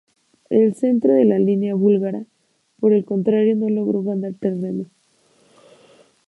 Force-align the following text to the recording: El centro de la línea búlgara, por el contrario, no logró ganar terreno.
El 0.49 0.73
centro 0.73 1.13
de 1.13 1.25
la 1.25 1.37
línea 1.37 1.75
búlgara, 1.75 2.25
por 2.79 2.91
el 2.91 3.05
contrario, 3.05 3.55
no 3.55 3.69
logró 3.69 4.01
ganar 4.01 4.33
terreno. 4.33 4.87